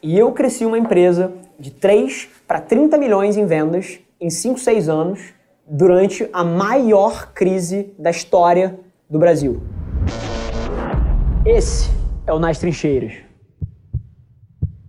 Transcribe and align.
E 0.00 0.16
eu 0.16 0.30
cresci 0.30 0.64
uma 0.64 0.78
empresa 0.78 1.32
de 1.58 1.72
3 1.72 2.28
para 2.46 2.60
30 2.60 2.96
milhões 2.96 3.36
em 3.36 3.46
vendas 3.46 3.98
em 4.20 4.30
5, 4.30 4.56
6 4.60 4.88
anos 4.88 5.34
durante 5.66 6.28
a 6.32 6.44
maior 6.44 7.32
crise 7.32 7.92
da 7.98 8.10
história 8.10 8.78
do 9.10 9.18
Brasil. 9.18 9.60
Esse 11.44 11.90
é 12.28 12.32
o 12.32 12.38
Nas 12.38 12.58
Trincheiras. 12.58 13.27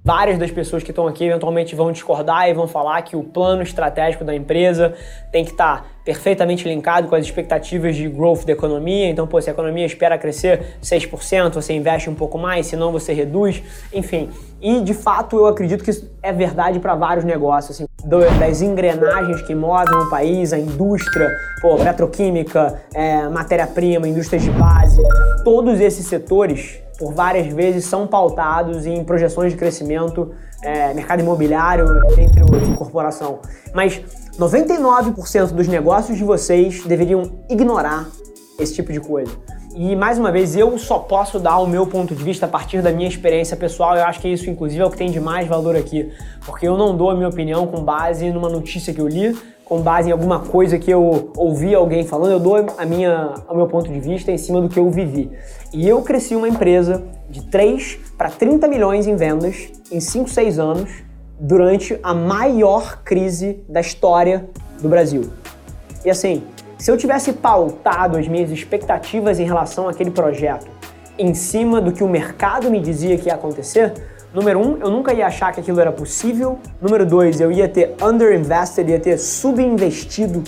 Várias 0.10 0.40
das 0.40 0.50
pessoas 0.50 0.82
que 0.82 0.90
estão 0.90 1.06
aqui 1.06 1.26
eventualmente 1.26 1.76
vão 1.76 1.92
discordar 1.92 2.50
e 2.50 2.54
vão 2.56 2.68
falar 2.68 3.00
que 3.04 3.16
o 3.16 3.22
plano 3.22 3.62
estratégico 3.62 4.24
da 4.24 4.34
empresa 4.34 4.96
tem 5.32 5.46
que 5.46 5.52
estar 5.52 5.86
perfeitamente 6.04 6.68
linkado 6.68 7.08
com 7.08 7.14
as 7.14 7.24
expectativas 7.24 7.96
de 7.96 8.10
growth 8.10 8.44
da 8.44 8.54
economia. 8.54 9.08
Então, 9.08 9.28
pô, 9.28 9.40
se 9.40 9.52
a 9.52 9.54
economia 9.54 9.86
espera 9.86 10.18
crescer 10.18 10.80
6%, 10.82 11.54
você 11.54 11.74
investe 11.74 12.10
um 12.10 12.16
pouco 12.16 12.40
mais, 12.40 12.66
senão 12.66 12.92
você 12.92 13.14
reduz, 13.14 13.62
enfim. 13.94 14.32
E 14.60 14.82
de 14.82 14.96
fato 14.96 15.38
eu 15.38 15.46
acredito 15.46 15.84
que 15.84 15.92
isso 15.92 16.12
é 16.24 16.34
verdade 16.34 16.80
para 16.80 16.96
vários 16.96 17.24
negócios, 17.24 17.80
assim, 17.80 17.86
das 18.40 18.64
engrenagens 18.64 19.44
que 19.44 19.54
movem 19.54 19.96
o 19.96 20.10
país, 20.10 20.52
a 20.54 20.58
indústria, 20.58 21.32
pô, 21.62 21.78
petroquímica, 21.78 22.82
é, 22.96 23.30
matéria-prima, 23.30 24.08
indústrias 24.08 24.42
de 24.42 24.50
base, 24.50 25.00
todos 25.44 25.80
esses 25.80 26.08
setores 26.08 26.82
por 27.00 27.14
várias 27.14 27.48
vezes 27.48 27.86
são 27.86 28.06
pautados 28.06 28.86
em 28.86 29.04
projeções 29.06 29.54
de 29.54 29.58
crescimento, 29.58 30.34
é, 30.62 30.94
mercado 30.94 31.22
imobiliário, 31.22 31.86
entre 32.18 32.44
outros, 32.44 32.68
incorporação. 32.68 33.40
Mas 33.74 34.02
99% 34.38 35.54
dos 35.54 35.68
negócios 35.68 36.18
de 36.18 36.24
vocês 36.26 36.84
deveriam 36.84 37.40
ignorar 37.50 38.06
esse 38.60 38.74
tipo 38.76 38.92
de 38.92 39.00
coisa. 39.00 39.32
E 39.76 39.96
mais 39.96 40.18
uma 40.18 40.32
vez, 40.32 40.56
eu 40.56 40.78
só 40.80 40.98
posso 40.98 41.40
dar 41.40 41.60
o 41.60 41.68
meu 41.68 41.86
ponto 41.86 42.16
de 42.16 42.24
vista 42.24 42.48
a 42.48 42.50
partir 42.50 42.82
da 42.82 42.92
minha 42.92 43.08
experiência 43.08 43.56
pessoal. 43.56 43.96
Eu 43.96 44.04
acho 44.04 44.20
que 44.20 44.28
isso, 44.28 44.50
inclusive, 44.50 44.82
é 44.82 44.86
o 44.86 44.90
que 44.90 44.98
tem 44.98 45.12
de 45.12 45.20
mais 45.20 45.48
valor 45.48 45.76
aqui, 45.76 46.12
porque 46.44 46.68
eu 46.68 46.76
não 46.76 46.98
dou 46.98 47.12
a 47.12 47.16
minha 47.16 47.30
opinião 47.30 47.68
com 47.68 47.84
base 47.84 48.32
numa 48.32 48.50
notícia 48.50 48.94
que 48.94 49.00
eu 49.00 49.08
li, 49.08 49.38
com 49.64 49.80
base 49.82 50.10
em 50.10 50.12
alguma 50.12 50.40
coisa 50.40 50.80
que 50.80 50.90
eu 50.90 51.32
ouvi 51.38 51.76
alguém 51.76 52.04
falando, 52.04 52.32
eu 52.32 52.40
dou 52.40 52.56
a 52.76 52.86
minha, 52.86 53.36
o 53.48 53.56
meu 53.56 53.68
ponto 53.68 53.92
de 53.92 54.00
vista 54.00 54.32
em 54.32 54.38
cima 54.38 54.60
do 54.60 54.68
que 54.68 54.80
eu 54.80 54.90
vivi. 54.90 55.30
E 55.72 55.88
eu 55.88 56.02
cresci 56.02 56.36
uma 56.36 56.50
empresa 56.50 57.04
de 57.30 57.44
3 57.44 58.00
para 58.18 58.32
30 58.32 58.68
milhões 58.68 59.06
em 59.06 59.16
vendas 59.16 59.70
em 59.92 60.00
5, 60.00 60.28
6 60.28 60.58
anos 60.58 60.90
durante 61.40 62.00
a 62.02 62.16
maior 62.16 63.04
crise 63.04 63.64
da 63.70 63.80
história 63.80 64.50
do 64.82 64.90
Brasil. 64.90 65.30
E 66.04 66.10
assim, 66.10 66.42
se 66.80 66.90
eu 66.90 66.98
tivesse 66.98 67.34
pautado 67.34 68.18
as 68.18 68.28
minhas 68.28 68.50
expectativas 68.50 69.40
em 69.40 69.46
relação 69.46 69.88
àquele 69.88 70.10
projeto 70.10 70.68
em 71.18 71.34
cima 71.34 71.80
do 71.80 71.92
que 71.92 72.04
o 72.04 72.08
mercado 72.08 72.72
me 72.72 72.80
dizia 72.80 73.18
que 73.18 73.28
ia 73.28 73.36
acontecer, 73.36 73.94
Número 74.32 74.60
um, 74.60 74.78
eu 74.78 74.92
nunca 74.92 75.12
ia 75.12 75.26
achar 75.26 75.52
que 75.52 75.60
aquilo 75.60 75.80
era 75.80 75.92
possível. 75.92 76.60
Número 76.80 77.04
dois, 77.04 77.42
eu 77.42 77.52
ia 77.52 77.68
ter 77.68 77.96
underinvested, 78.00 78.88
ia 78.88 79.00
ter 79.00 79.18
subinvestido 79.18 80.44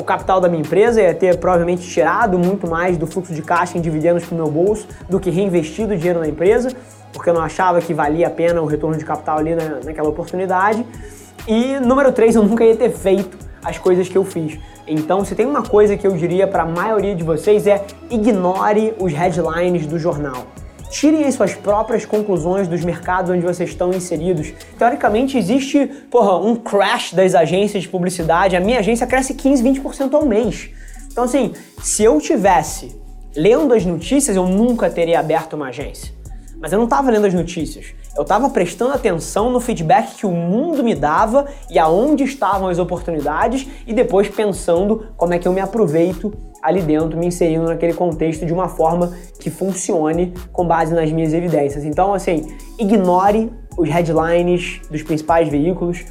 o 0.00 0.02
capital 0.02 0.40
da 0.40 0.48
minha 0.48 0.62
empresa, 0.62 1.02
ia 1.02 1.14
ter 1.14 1.36
provavelmente 1.36 1.86
tirado 1.86 2.38
muito 2.38 2.66
mais 2.66 2.96
do 2.96 3.06
fluxo 3.06 3.34
de 3.34 3.42
caixa 3.42 3.76
em 3.76 3.80
dividendos 3.82 4.24
para 4.24 4.34
o 4.34 4.38
meu 4.38 4.50
bolso 4.50 4.88
do 5.08 5.20
que 5.20 5.28
reinvestido 5.28 5.94
dinheiro 5.96 6.20
na 6.20 6.28
empresa, 6.28 6.70
porque 7.12 7.28
eu 7.28 7.34
não 7.34 7.42
achava 7.42 7.78
que 7.78 7.92
valia 7.92 8.26
a 8.26 8.30
pena 8.30 8.62
o 8.62 8.66
retorno 8.66 8.96
de 8.96 9.04
capital 9.04 9.36
ali 9.36 9.54
na, 9.54 9.80
naquela 9.84 10.08
oportunidade. 10.08 10.82
E 11.46 11.78
número 11.80 12.12
três, 12.12 12.34
eu 12.34 12.42
nunca 12.42 12.64
ia 12.64 12.74
ter 12.74 12.90
feito 12.90 13.36
as 13.66 13.78
coisas 13.78 14.08
que 14.08 14.16
eu 14.16 14.24
fiz. 14.24 14.58
Então, 14.86 15.24
se 15.24 15.34
tem 15.34 15.44
uma 15.44 15.62
coisa 15.62 15.96
que 15.96 16.06
eu 16.06 16.16
diria 16.16 16.46
para 16.46 16.62
a 16.62 16.66
maioria 16.66 17.14
de 17.14 17.24
vocês 17.24 17.66
é 17.66 17.84
ignore 18.10 18.94
os 18.98 19.12
headlines 19.12 19.86
do 19.86 19.98
jornal. 19.98 20.46
Tirem 20.88 21.24
as 21.24 21.34
suas 21.34 21.52
próprias 21.54 22.04
conclusões 22.04 22.68
dos 22.68 22.84
mercados 22.84 23.30
onde 23.30 23.44
vocês 23.44 23.70
estão 23.70 23.90
inseridos. 23.90 24.52
Teoricamente, 24.78 25.36
existe 25.36 25.84
porra, 26.10 26.38
um 26.38 26.54
crash 26.54 27.12
das 27.12 27.34
agências 27.34 27.82
de 27.82 27.88
publicidade. 27.88 28.54
A 28.54 28.60
minha 28.60 28.78
agência 28.78 29.06
cresce 29.06 29.34
15, 29.34 29.62
20% 29.62 30.14
ao 30.14 30.24
mês. 30.24 30.70
Então, 31.10 31.24
assim, 31.24 31.52
se 31.82 32.04
eu 32.04 32.20
tivesse 32.20 32.94
lendo 33.34 33.74
as 33.74 33.84
notícias, 33.84 34.36
eu 34.36 34.46
nunca 34.46 34.88
teria 34.88 35.18
aberto 35.18 35.54
uma 35.54 35.68
agência. 35.68 36.14
Mas 36.58 36.72
eu 36.72 36.78
não 36.78 36.84
estava 36.84 37.10
lendo 37.10 37.26
as 37.26 37.34
notícias. 37.34 37.86
Eu 38.16 38.22
estava 38.22 38.48
prestando 38.48 38.94
atenção 38.94 39.50
no 39.50 39.60
feedback 39.60 40.14
que 40.14 40.26
o 40.26 40.30
mundo 40.30 40.82
me 40.82 40.94
dava 40.94 41.46
e 41.70 41.78
aonde 41.78 42.24
estavam 42.24 42.68
as 42.68 42.78
oportunidades 42.78 43.68
e 43.86 43.92
depois 43.92 44.26
pensando 44.28 45.08
como 45.18 45.34
é 45.34 45.38
que 45.38 45.46
eu 45.46 45.52
me 45.52 45.60
aproveito 45.60 46.32
ali 46.62 46.80
dentro, 46.80 47.18
me 47.18 47.26
inserindo 47.26 47.66
naquele 47.66 47.92
contexto 47.92 48.46
de 48.46 48.54
uma 48.54 48.68
forma 48.68 49.12
que 49.38 49.50
funcione 49.50 50.32
com 50.50 50.66
base 50.66 50.94
nas 50.94 51.12
minhas 51.12 51.34
evidências. 51.34 51.84
Então, 51.84 52.14
assim, 52.14 52.56
ignore 52.78 53.52
os 53.76 53.88
headlines 53.88 54.80
dos 54.90 55.02
principais 55.02 55.48
veículos, 55.50 56.04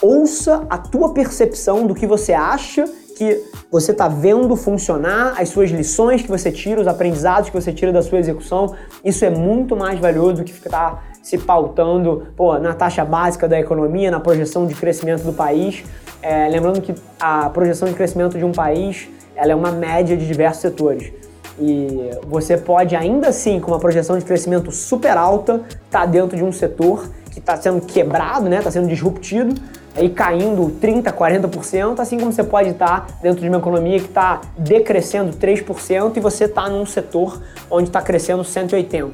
ouça 0.00 0.64
a 0.70 0.78
tua 0.78 1.12
percepção 1.12 1.88
do 1.88 1.94
que 1.94 2.06
você 2.06 2.32
acha 2.32 2.84
que 3.16 3.42
você 3.72 3.92
está 3.92 4.08
vendo 4.08 4.54
funcionar, 4.54 5.34
as 5.40 5.48
suas 5.48 5.70
lições 5.70 6.22
que 6.22 6.28
você 6.28 6.52
tira, 6.52 6.80
os 6.80 6.86
aprendizados 6.86 7.48
que 7.48 7.56
você 7.58 7.72
tira 7.72 7.90
da 7.90 8.02
sua 8.02 8.18
execução. 8.18 8.74
Isso 9.02 9.24
é 9.24 9.30
muito 9.30 9.74
mais 9.74 9.98
valioso 9.98 10.34
do 10.34 10.44
que 10.44 10.52
ficar 10.52 11.15
se 11.26 11.36
pautando 11.36 12.28
pô, 12.36 12.56
na 12.56 12.72
taxa 12.72 13.04
básica 13.04 13.48
da 13.48 13.58
economia, 13.58 14.12
na 14.12 14.20
projeção 14.20 14.64
de 14.64 14.76
crescimento 14.76 15.24
do 15.24 15.32
país. 15.32 15.82
É, 16.22 16.48
lembrando 16.48 16.80
que 16.80 16.94
a 17.18 17.50
projeção 17.50 17.88
de 17.88 17.94
crescimento 17.94 18.38
de 18.38 18.44
um 18.44 18.52
país 18.52 19.08
ela 19.34 19.50
é 19.50 19.54
uma 19.54 19.72
média 19.72 20.16
de 20.16 20.24
diversos 20.24 20.62
setores. 20.62 21.12
E 21.58 22.10
você 22.28 22.56
pode 22.56 22.94
ainda 22.94 23.30
assim, 23.30 23.58
com 23.58 23.72
uma 23.72 23.80
projeção 23.80 24.16
de 24.16 24.24
crescimento 24.24 24.70
super 24.70 25.16
alta, 25.16 25.62
estar 25.86 26.02
tá 26.02 26.06
dentro 26.06 26.36
de 26.36 26.44
um 26.44 26.52
setor 26.52 27.10
que 27.32 27.40
está 27.40 27.56
sendo 27.56 27.80
quebrado, 27.80 28.48
né? 28.48 28.58
Está 28.58 28.70
sendo 28.70 28.86
disruptido, 28.86 29.60
aí 29.96 30.08
caindo 30.08 30.70
30, 30.80 31.12
40%, 31.12 31.98
assim 31.98 32.20
como 32.20 32.32
você 32.32 32.44
pode 32.44 32.68
estar 32.68 33.04
tá 33.04 33.14
dentro 33.20 33.40
de 33.40 33.48
uma 33.48 33.58
economia 33.58 33.98
que 33.98 34.06
está 34.06 34.42
decrescendo 34.56 35.32
3% 35.36 36.18
e 36.18 36.20
você 36.20 36.44
está 36.44 36.68
num 36.68 36.86
setor 36.86 37.42
onde 37.68 37.88
está 37.88 38.00
crescendo 38.00 38.44
180%. 38.44 39.10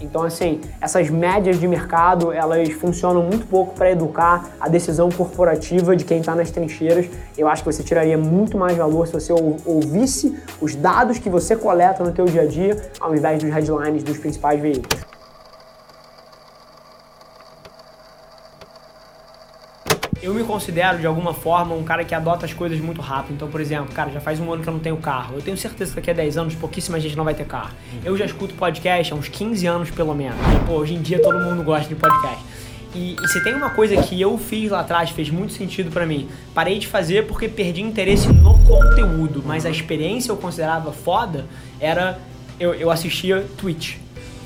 Então, 0.00 0.22
assim, 0.22 0.60
essas 0.80 1.08
médias 1.08 1.58
de 1.58 1.66
mercado, 1.66 2.32
elas 2.32 2.70
funcionam 2.72 3.22
muito 3.22 3.46
pouco 3.46 3.74
para 3.74 3.90
educar 3.90 4.50
a 4.60 4.68
decisão 4.68 5.08
corporativa 5.10 5.96
de 5.96 6.04
quem 6.04 6.20
está 6.20 6.34
nas 6.34 6.50
trincheiras. 6.50 7.06
Eu 7.36 7.48
acho 7.48 7.62
que 7.62 7.72
você 7.72 7.82
tiraria 7.82 8.18
muito 8.18 8.58
mais 8.58 8.76
valor 8.76 9.06
se 9.06 9.12
você 9.12 9.32
ouvisse 9.64 10.38
os 10.60 10.74
dados 10.74 11.18
que 11.18 11.30
você 11.30 11.56
coleta 11.56 12.04
no 12.04 12.12
teu 12.12 12.24
dia 12.26 12.42
a 12.42 12.46
dia, 12.46 12.90
ao 13.00 13.14
invés 13.14 13.42
dos 13.42 13.52
headlines 13.52 14.02
dos 14.02 14.18
principais 14.18 14.60
veículos. 14.60 15.13
Eu 20.24 20.32
me 20.32 20.42
considero 20.42 20.98
de 20.98 21.06
alguma 21.06 21.34
forma 21.34 21.74
um 21.74 21.84
cara 21.84 22.02
que 22.02 22.14
adota 22.14 22.46
as 22.46 22.52
coisas 22.52 22.80
muito 22.80 23.00
rápido. 23.02 23.34
Então, 23.34 23.48
por 23.48 23.60
exemplo, 23.60 23.94
cara, 23.94 24.10
já 24.10 24.20
faz 24.20 24.40
um 24.40 24.50
ano 24.50 24.62
que 24.62 24.68
eu 24.68 24.72
não 24.72 24.80
tenho 24.80 24.96
carro. 24.96 25.36
Eu 25.36 25.42
tenho 25.42 25.56
certeza 25.56 25.90
que 25.90 25.96
daqui 25.96 26.10
a 26.10 26.14
10 26.14 26.38
anos 26.38 26.54
pouquíssima 26.54 26.98
gente 26.98 27.14
não 27.14 27.24
vai 27.24 27.34
ter 27.34 27.44
carro. 27.44 27.72
Uhum. 27.92 28.00
Eu 28.04 28.16
já 28.16 28.24
escuto 28.24 28.54
podcast 28.54 29.12
há 29.12 29.16
uns 29.16 29.28
15 29.28 29.66
anos 29.66 29.90
pelo 29.90 30.14
menos. 30.14 30.38
E, 30.38 30.66
pô, 30.66 30.74
hoje 30.74 30.94
em 30.94 31.02
dia 31.02 31.20
todo 31.20 31.38
mundo 31.38 31.62
gosta 31.62 31.88
de 31.88 31.94
podcast. 31.94 32.42
E, 32.94 33.16
e 33.22 33.28
se 33.28 33.42
tem 33.42 33.54
uma 33.54 33.70
coisa 33.70 34.00
que 34.00 34.18
eu 34.18 34.38
fiz 34.38 34.70
lá 34.70 34.80
atrás, 34.80 35.10
fez 35.10 35.28
muito 35.28 35.52
sentido 35.52 35.90
para 35.90 36.06
mim, 36.06 36.28
parei 36.54 36.78
de 36.78 36.86
fazer 36.86 37.26
porque 37.26 37.48
perdi 37.48 37.82
interesse 37.82 38.28
no 38.32 38.56
conteúdo, 38.60 39.42
mas 39.44 39.66
a 39.66 39.70
experiência 39.70 40.30
eu 40.30 40.36
considerava 40.36 40.92
foda, 40.92 41.44
era 41.80 42.20
eu, 42.58 42.72
eu 42.72 42.90
assistia 42.90 43.44
Twitch. 43.58 43.96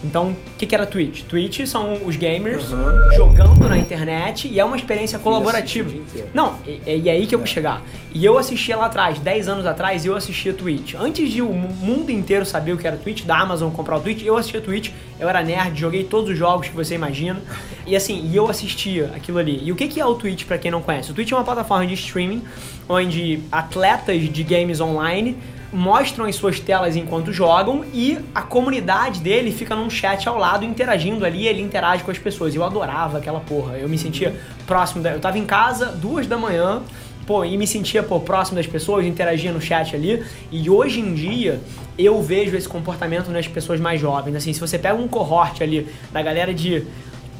Então, 0.02 0.30
o 0.30 0.36
que, 0.56 0.66
que 0.66 0.74
era 0.74 0.86
Twitch? 0.86 1.22
Twitch 1.24 1.66
são 1.66 2.04
os 2.04 2.16
gamers 2.16 2.70
uhum. 2.70 3.12
jogando 3.16 3.68
na 3.68 3.76
internet 3.76 4.46
e 4.46 4.60
é 4.60 4.64
uma 4.64 4.76
experiência 4.76 5.18
colaborativa. 5.18 5.90
Não, 6.32 6.56
e, 6.66 6.80
e 6.86 7.08
é 7.08 7.12
aí 7.12 7.26
que 7.26 7.34
eu 7.34 7.38
vou 7.38 7.46
chegar. 7.46 7.82
E 8.12 8.24
eu 8.24 8.38
assistia 8.38 8.76
lá 8.76 8.86
atrás, 8.86 9.18
10 9.18 9.48
anos 9.48 9.66
atrás, 9.66 10.06
eu 10.06 10.14
assistia 10.14 10.52
Twitch. 10.52 10.94
Antes 10.94 11.30
de 11.30 11.42
o 11.42 11.52
mundo 11.52 12.10
inteiro 12.10 12.46
saber 12.46 12.72
o 12.72 12.78
que 12.78 12.86
era 12.86 12.96
Twitch, 12.96 13.24
da 13.24 13.38
Amazon 13.38 13.70
comprar 13.70 13.96
o 13.96 14.00
Twitch, 14.00 14.22
eu 14.22 14.36
assistia 14.36 14.60
Twitch, 14.60 14.90
eu 15.18 15.28
era 15.28 15.42
nerd, 15.42 15.78
joguei 15.78 16.04
todos 16.04 16.30
os 16.30 16.38
jogos 16.38 16.68
que 16.68 16.74
você 16.74 16.94
imagina. 16.94 17.40
E 17.84 17.96
assim, 17.96 18.24
e 18.30 18.36
eu 18.36 18.48
assistia 18.48 19.10
aquilo 19.16 19.38
ali. 19.38 19.60
E 19.64 19.72
o 19.72 19.76
que, 19.76 19.88
que 19.88 20.00
é 20.00 20.06
o 20.06 20.14
Twitch 20.14 20.44
para 20.44 20.58
quem 20.58 20.70
não 20.70 20.80
conhece? 20.80 21.10
O 21.10 21.14
Twitch 21.14 21.32
é 21.32 21.34
uma 21.34 21.44
plataforma 21.44 21.86
de 21.86 21.94
streaming 21.94 22.42
onde 22.88 23.40
atletas 23.50 24.28
de 24.28 24.42
games 24.44 24.80
online 24.80 25.36
mostram 25.72 26.24
as 26.24 26.36
suas 26.36 26.58
telas 26.58 26.96
enquanto 26.96 27.32
jogam 27.32 27.84
e 27.92 28.18
a 28.34 28.42
comunidade 28.42 29.20
dele 29.20 29.52
fica 29.52 29.76
num 29.76 29.90
chat 29.90 30.28
ao 30.28 30.38
lado 30.38 30.64
interagindo 30.64 31.24
ali, 31.24 31.46
ele 31.46 31.60
interage 31.60 32.02
com 32.02 32.10
as 32.10 32.18
pessoas. 32.18 32.54
Eu 32.54 32.64
adorava 32.64 33.18
aquela 33.18 33.40
porra. 33.40 33.76
Eu 33.76 33.88
me 33.88 33.98
sentia 33.98 34.34
próximo 34.66 35.02
da, 35.02 35.12
eu 35.12 35.20
tava 35.20 35.38
em 35.38 35.44
casa 35.44 35.86
duas 35.86 36.26
da 36.26 36.38
manhã, 36.38 36.82
pô, 37.26 37.44
e 37.44 37.56
me 37.58 37.66
sentia 37.66 38.02
pô, 38.02 38.18
próximo 38.18 38.56
das 38.56 38.66
pessoas, 38.66 39.04
interagia 39.04 39.52
no 39.52 39.60
chat 39.60 39.94
ali. 39.94 40.24
E 40.50 40.70
hoje 40.70 41.00
em 41.00 41.14
dia 41.14 41.60
eu 41.98 42.22
vejo 42.22 42.56
esse 42.56 42.68
comportamento 42.68 43.30
nas 43.30 43.46
pessoas 43.46 43.78
mais 43.78 44.00
jovens. 44.00 44.34
Assim, 44.36 44.52
se 44.52 44.60
você 44.60 44.78
pega 44.78 44.94
um 44.94 45.08
cohort 45.08 45.62
ali 45.62 45.86
da 46.10 46.22
galera 46.22 46.54
de 46.54 46.84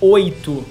8 0.00 0.64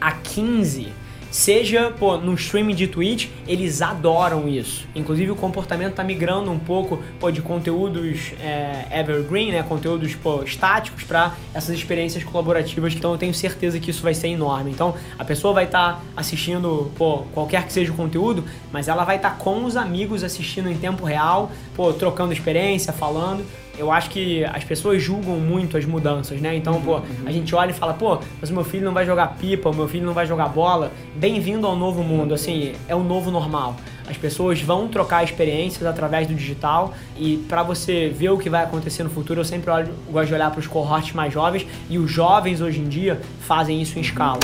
a 0.00 0.12
15, 0.12 1.03
Seja, 1.34 1.92
pô, 1.98 2.16
no 2.16 2.32
streaming 2.34 2.76
de 2.76 2.86
Twitch, 2.86 3.26
eles 3.44 3.82
adoram 3.82 4.48
isso. 4.48 4.86
Inclusive 4.94 5.32
o 5.32 5.34
comportamento 5.34 5.94
tá 5.94 6.04
migrando 6.04 6.48
um 6.48 6.60
pouco, 6.60 7.02
pô, 7.18 7.28
de 7.28 7.42
conteúdos 7.42 8.32
é, 8.40 9.00
evergreen, 9.00 9.50
né, 9.50 9.64
conteúdos, 9.64 10.14
pô, 10.14 10.44
estáticos 10.44 11.02
para 11.02 11.34
essas 11.52 11.74
experiências 11.74 12.22
colaborativas. 12.22 12.94
Então 12.94 13.10
eu 13.10 13.18
tenho 13.18 13.34
certeza 13.34 13.80
que 13.80 13.90
isso 13.90 14.00
vai 14.00 14.14
ser 14.14 14.28
enorme. 14.28 14.70
Então 14.70 14.94
a 15.18 15.24
pessoa 15.24 15.52
vai 15.52 15.64
estar 15.64 15.94
tá 15.94 16.02
assistindo, 16.16 16.92
pô, 16.96 17.24
qualquer 17.34 17.66
que 17.66 17.72
seja 17.72 17.90
o 17.90 17.96
conteúdo, 17.96 18.44
mas 18.70 18.86
ela 18.86 19.02
vai 19.02 19.16
estar 19.16 19.30
tá 19.30 19.34
com 19.34 19.64
os 19.64 19.76
amigos 19.76 20.22
assistindo 20.22 20.70
em 20.70 20.76
tempo 20.76 21.04
real, 21.04 21.50
pô, 21.74 21.92
trocando 21.92 22.32
experiência, 22.32 22.92
falando 22.92 23.44
eu 23.78 23.90
acho 23.90 24.10
que 24.10 24.44
as 24.44 24.64
pessoas 24.64 25.02
julgam 25.02 25.36
muito 25.36 25.76
as 25.76 25.84
mudanças, 25.84 26.40
né? 26.40 26.54
Então, 26.56 26.80
pô, 26.80 27.00
a 27.24 27.32
gente 27.32 27.54
olha 27.54 27.70
e 27.70 27.74
fala, 27.74 27.94
pô, 27.94 28.18
mas 28.40 28.50
o 28.50 28.54
meu 28.54 28.64
filho 28.64 28.84
não 28.84 28.92
vai 28.92 29.04
jogar 29.04 29.36
pipa, 29.36 29.68
o 29.68 29.74
meu 29.74 29.88
filho 29.88 30.06
não 30.06 30.14
vai 30.14 30.26
jogar 30.26 30.48
bola. 30.48 30.92
Bem-vindo 31.16 31.66
ao 31.66 31.76
novo 31.76 32.02
mundo, 32.02 32.34
assim, 32.34 32.74
é 32.88 32.94
o 32.94 33.02
novo 33.02 33.30
normal. 33.30 33.76
As 34.08 34.16
pessoas 34.16 34.60
vão 34.60 34.86
trocar 34.86 35.24
experiências 35.24 35.86
através 35.86 36.26
do 36.26 36.34
digital 36.34 36.94
e 37.16 37.38
para 37.48 37.62
você 37.62 38.08
ver 38.08 38.30
o 38.30 38.38
que 38.38 38.50
vai 38.50 38.62
acontecer 38.62 39.02
no 39.02 39.10
futuro, 39.10 39.40
eu 39.40 39.44
sempre 39.44 39.70
olho, 39.70 39.94
gosto 40.10 40.28
de 40.28 40.34
olhar 40.34 40.50
para 40.50 40.60
os 40.60 40.66
cohorts 40.66 41.14
mais 41.14 41.32
jovens 41.32 41.66
e 41.88 41.98
os 41.98 42.10
jovens 42.10 42.60
hoje 42.60 42.80
em 42.80 42.88
dia 42.88 43.20
fazem 43.40 43.80
isso 43.80 43.98
em 43.98 44.02
escala. 44.02 44.40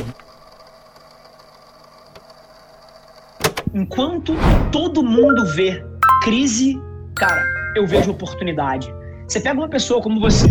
Enquanto 3.73 4.35
todo 4.73 5.03
mundo 5.03 5.47
vê 5.55 5.85
crise, 6.23 6.81
cara, 7.15 7.45
eu 7.77 7.87
vejo 7.87 8.11
oportunidade. 8.11 8.93
Você 9.31 9.39
pega 9.39 9.61
uma 9.61 9.69
pessoa 9.69 10.03
como 10.03 10.19
você, 10.19 10.49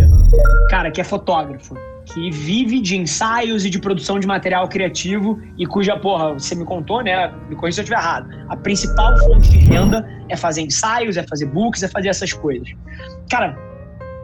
cara, 0.70 0.90
que 0.90 1.02
é 1.02 1.04
fotógrafo, 1.04 1.76
que 2.06 2.32
vive 2.32 2.80
de 2.80 2.96
ensaios 2.96 3.66
e 3.66 3.70
de 3.70 3.78
produção 3.78 4.18
de 4.18 4.26
material 4.26 4.70
criativo 4.70 5.38
e 5.58 5.66
cuja, 5.66 5.98
porra, 5.98 6.32
você 6.32 6.56
me 6.56 6.64
contou, 6.64 7.04
né? 7.04 7.30
Me 7.50 7.58
corrija 7.58 7.76
se 7.76 7.82
eu 7.82 7.84
estiver 7.84 8.00
errado. 8.00 8.30
A 8.48 8.56
principal 8.56 9.20
fonte 9.20 9.50
de 9.50 9.58
renda 9.58 10.10
é 10.30 10.38
fazer 10.38 10.62
ensaios, 10.62 11.18
é 11.18 11.24
fazer 11.24 11.48
books, 11.48 11.84
é 11.84 11.90
fazer 11.90 12.08
essas 12.08 12.32
coisas. 12.32 12.70
Cara, 13.30 13.60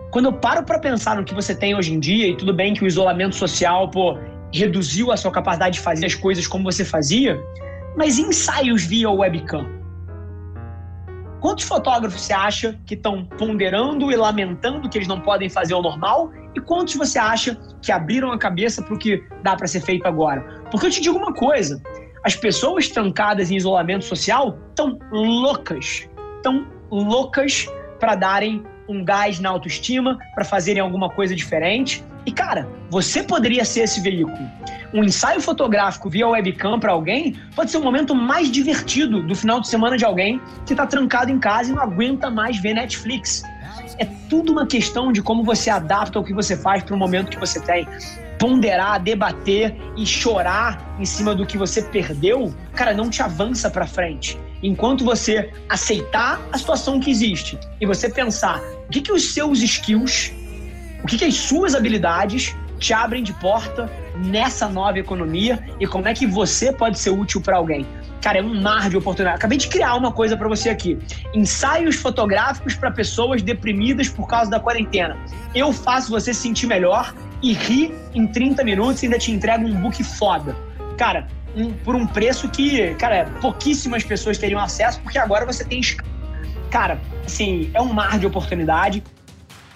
quando 0.09 0.27
eu 0.27 0.33
paro 0.33 0.63
para 0.63 0.79
pensar 0.79 1.17
no 1.17 1.25
que 1.25 1.33
você 1.33 1.53
tem 1.53 1.75
hoje 1.75 1.93
em 1.93 1.99
dia, 1.99 2.25
e 2.29 2.37
tudo 2.37 2.53
bem 2.53 2.73
que 2.73 2.81
o 2.81 2.87
isolamento 2.87 3.35
social, 3.35 3.91
pô, 3.91 4.17
reduziu 4.53 5.11
a 5.11 5.17
sua 5.17 5.31
capacidade 5.31 5.73
de 5.73 5.81
fazer 5.81 6.05
as 6.05 6.15
coisas 6.15 6.47
como 6.47 6.63
você 6.63 6.85
fazia, 6.85 7.37
mas 7.97 8.17
ensaios 8.17 8.85
via 8.85 9.11
webcam? 9.11 9.67
Quantos 11.45 11.65
fotógrafos 11.65 12.21
você 12.21 12.33
acha 12.33 12.75
que 12.87 12.95
estão 12.95 13.23
ponderando 13.23 14.11
e 14.11 14.15
lamentando 14.15 14.89
que 14.89 14.97
eles 14.97 15.07
não 15.07 15.21
podem 15.21 15.47
fazer 15.47 15.75
o 15.75 15.81
normal? 15.83 16.31
E 16.55 16.59
quantos 16.59 16.95
você 16.95 17.19
acha 17.19 17.55
que 17.83 17.91
abriram 17.91 18.31
a 18.31 18.37
cabeça 18.39 18.81
para 18.81 18.95
o 18.95 18.97
que 18.97 19.23
dá 19.43 19.55
para 19.55 19.67
ser 19.67 19.81
feito 19.81 20.07
agora? 20.07 20.41
Porque 20.71 20.87
eu 20.87 20.89
te 20.89 20.99
digo 20.99 21.19
uma 21.19 21.35
coisa: 21.35 21.79
as 22.23 22.35
pessoas 22.35 22.87
trancadas 22.87 23.51
em 23.51 23.57
isolamento 23.57 24.05
social 24.05 24.57
estão 24.69 24.97
loucas, 25.11 26.09
estão 26.37 26.65
loucas 26.89 27.67
para 27.99 28.15
darem 28.15 28.63
um 28.89 29.05
gás 29.05 29.39
na 29.39 29.51
autoestima, 29.51 30.17
para 30.33 30.43
fazerem 30.43 30.81
alguma 30.81 31.11
coisa 31.11 31.35
diferente. 31.35 32.03
E 32.25 32.31
cara, 32.31 32.67
você 32.89 33.23
poderia 33.23 33.63
ser 33.63 33.81
esse 33.81 34.01
veículo 34.01 34.49
um 34.95 35.03
ensaio 35.03 35.41
fotográfico 35.41 36.09
via 36.09 36.25
webcam 36.25 36.79
para 36.79 36.93
alguém 36.93 37.35
pode 37.53 37.69
ser 37.69 37.77
o 37.77 37.83
momento 37.83 38.15
mais 38.15 38.49
divertido 38.49 39.21
do 39.21 39.35
final 39.35 39.59
de 39.59 39.67
semana 39.67 39.97
de 39.97 40.05
alguém 40.05 40.39
que 40.65 40.71
está 40.71 40.87
trancado 40.87 41.29
em 41.29 41.37
casa 41.37 41.69
e 41.69 41.73
não 41.73 41.83
aguenta 41.83 42.31
mais 42.31 42.57
ver 42.57 42.75
Netflix. 42.75 43.43
É 43.97 44.05
tudo 44.29 44.53
uma 44.53 44.65
questão 44.65 45.11
de 45.11 45.21
como 45.21 45.43
você 45.43 45.69
adapta 45.69 46.17
o 46.17 46.23
que 46.23 46.33
você 46.33 46.55
faz 46.55 46.81
para 46.81 46.95
o 46.95 46.97
momento 46.97 47.29
que 47.29 47.39
você 47.39 47.59
tem. 47.59 47.85
Ponderar, 48.39 49.01
debater 49.01 49.75
e 49.97 50.05
chorar 50.05 50.95
em 50.97 51.05
cima 51.05 51.35
do 51.35 51.45
que 51.45 51.57
você 51.57 51.81
perdeu, 51.81 52.53
cara, 52.73 52.93
não 52.93 53.09
te 53.09 53.21
avança 53.21 53.69
para 53.69 53.85
frente. 53.85 54.39
Enquanto 54.63 55.03
você 55.03 55.51
aceitar 55.67 56.41
a 56.53 56.57
situação 56.57 57.01
que 57.01 57.11
existe 57.11 57.59
e 57.81 57.85
você 57.85 58.09
pensar 58.09 58.61
o 58.87 58.89
que, 58.89 59.01
que 59.01 59.11
os 59.11 59.33
seus 59.33 59.61
skills, 59.61 60.31
o 61.05 61.07
que, 61.07 61.19
que 61.19 61.25
as 61.25 61.35
suas 61.35 61.75
habilidades 61.75 62.55
te 62.79 62.91
abrem 62.91 63.21
de 63.21 63.31
porta 63.33 63.87
nessa 64.17 64.67
nova 64.67 64.97
economia 64.97 65.63
e 65.79 65.85
como 65.85 66.07
é 66.07 66.15
que 66.15 66.25
você 66.25 66.73
pode 66.73 66.97
ser 66.97 67.11
útil 67.11 67.39
para 67.39 67.57
alguém. 67.57 67.85
Cara, 68.23 68.39
é 68.39 68.41
um 68.41 68.59
mar 68.59 68.89
de 68.89 68.97
oportunidade. 68.97 69.37
Acabei 69.37 69.59
de 69.59 69.67
criar 69.67 69.93
uma 69.97 70.11
coisa 70.11 70.35
para 70.35 70.47
você 70.47 70.67
aqui: 70.67 70.97
ensaios 71.31 71.95
fotográficos 71.97 72.73
para 72.73 72.89
pessoas 72.89 73.43
deprimidas 73.43 74.09
por 74.09 74.27
causa 74.27 74.49
da 74.49 74.59
quarentena. 74.59 75.15
Eu 75.53 75.71
faço 75.71 76.09
você 76.09 76.33
se 76.33 76.41
sentir 76.41 76.65
melhor 76.65 77.13
e 77.39 77.53
rir 77.53 77.93
em 78.15 78.25
30 78.25 78.63
minutos 78.63 79.03
e 79.03 79.05
ainda 79.05 79.19
te 79.19 79.31
entrego 79.31 79.63
um 79.63 79.75
book 79.75 80.03
foda. 80.03 80.55
Cara, 80.97 81.27
um, 81.55 81.71
por 81.71 81.95
um 81.95 82.07
preço 82.07 82.49
que, 82.49 82.95
cara, 82.95 83.29
pouquíssimas 83.41 84.03
pessoas 84.03 84.39
teriam 84.39 84.59
acesso, 84.59 84.99
porque 85.01 85.19
agora 85.19 85.45
você 85.45 85.63
tem. 85.63 85.81
Cara, 86.71 86.99
assim, 87.23 87.69
é 87.75 87.79
um 87.79 87.93
mar 87.93 88.17
de 88.17 88.25
oportunidade. 88.25 89.03